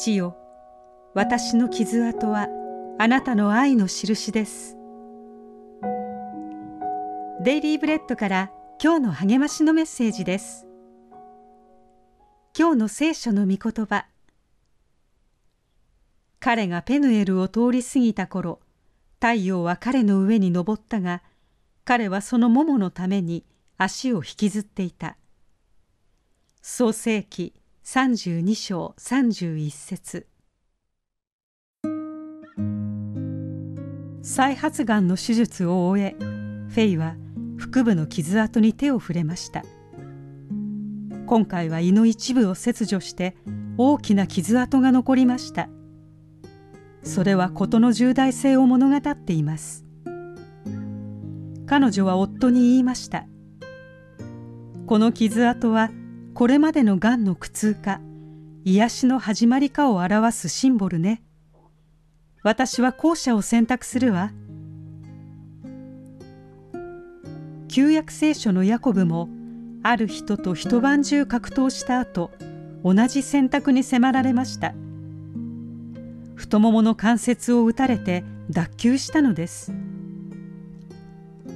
[0.00, 0.34] 父よ
[1.12, 2.48] 私の傷跡は
[2.98, 4.78] あなたの愛の印です。
[7.44, 8.50] デイリーブレッドから
[8.82, 10.66] 今日の励ましのメッセージです。
[12.58, 14.06] 今日の聖書の御言葉。
[16.38, 18.60] 彼がペヌエルを通り過ぎた頃
[19.16, 21.22] 太陽は彼の上に昇ったが
[21.84, 23.44] 彼はその桃のために
[23.76, 25.18] 足を引きずっていた。
[26.62, 27.52] 創世記
[27.84, 30.26] 32章31節。
[34.22, 37.16] 再発がんの手術を終えフェイは
[37.58, 39.64] 腹部の傷跡に手を触れました。
[41.26, 43.34] 今回は胃の一部を切除して
[43.76, 45.68] 大きな傷跡が残りました。
[47.02, 49.84] それは事の重大性を物語っています。
[51.66, 53.26] 彼女は夫に言いました。
[54.86, 55.90] この傷跡は
[56.40, 58.00] これまでのがんの苦痛か
[58.64, 61.22] 癒しの始まりかを表すシンボルね。
[62.42, 64.32] 私は後者を選択するわ。
[67.68, 69.28] 旧約聖書のヤコブも
[69.82, 72.30] ある人と一晩中格闘した後
[72.84, 74.72] 同じ選択に迫られました。
[76.36, 79.74] 太ももの関節を打たれて脱臼したのです。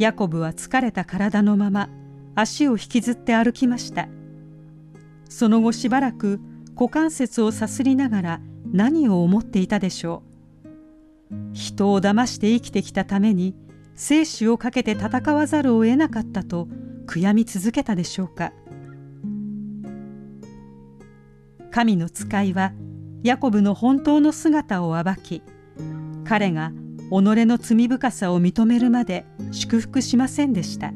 [0.00, 1.88] ヤコブは疲れた体のまま
[2.34, 4.08] 足を引きずって歩きました。
[5.32, 6.40] その後しばらく
[6.74, 10.22] 股関節をさすりながら何を思っていたでしょ
[11.30, 11.54] う。
[11.54, 13.54] 人を騙して生きてきたために
[13.94, 16.68] 生死をかけて戦わざるを得なかったと
[17.06, 18.52] 悔やみ続けたでしょうか。
[21.70, 22.72] 神の使いは
[23.22, 25.42] ヤコブの本当の姿を暴き
[26.24, 26.72] 彼が
[27.08, 27.12] 己
[27.46, 30.92] の罪深さを認めるまで祝福しませんでした。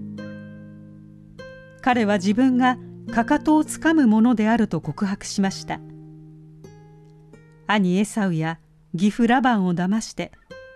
[1.81, 2.77] 彼は自分が
[3.11, 5.81] かかとをつかむものであると告白しました。
[7.67, 8.59] 兄エサウや
[8.95, 10.33] 義父ラバンを騙して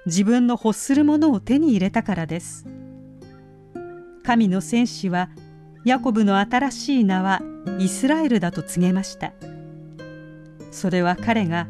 [0.06, 2.66] 自分の欲するものを手に入れたからです。
[4.24, 5.30] 神の戦士は
[5.84, 7.40] ヤコブの新しい名は
[7.78, 9.32] イスラエルだと告げました。
[10.70, 11.68] それは彼が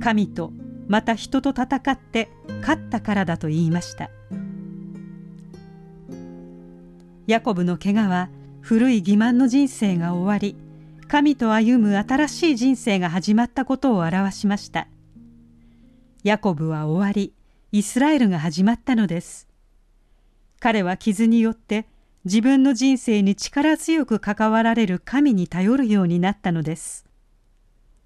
[0.00, 0.52] 神と
[0.88, 2.30] また人と戦って
[2.60, 4.10] 勝ったからだと言いました。
[7.26, 8.30] ヤコブの怪我は
[8.62, 10.56] 古い欺瞞の人生が終わり
[11.08, 14.86] 神と歩む新しい人生が始まったことを表しました。
[16.22, 17.34] ヤコブは終わり
[17.72, 19.48] イスラエルが始まったのです。
[20.60, 21.86] 彼は傷によって
[22.24, 27.04] 自分の人生に力強く関わられる神に頼るようになったのです。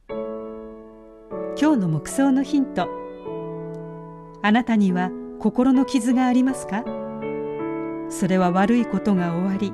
[0.08, 2.88] 今日の目想のヒント。
[4.42, 6.82] あなたには心の傷がありますか？
[8.08, 9.72] それは悪いことが終わり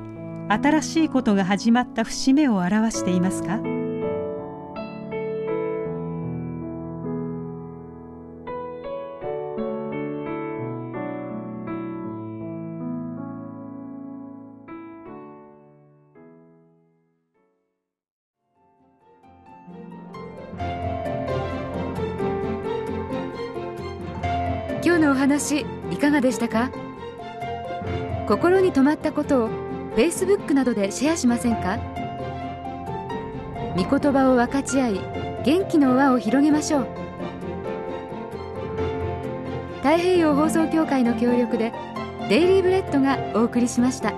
[0.52, 3.58] 新しいことが始まった節目を表していますか？
[24.84, 26.70] 今日のお話いかがでしたか？
[28.28, 31.78] 心に留まったことを Facebook などでシェアしませんか？
[33.76, 35.00] 御言葉を分かち合い
[35.44, 36.86] 元気の輪を広げましょう
[39.78, 41.72] 太平洋放送協会の協力で
[42.28, 44.14] デイリーブレッドがお送りしました。